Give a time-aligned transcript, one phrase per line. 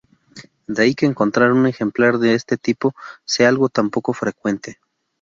[0.65, 4.79] De ahí que encontrar un ejemplar de este tipo sea algo tan poco frecuente.